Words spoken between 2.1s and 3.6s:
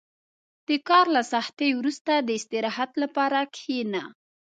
د استراحت لپاره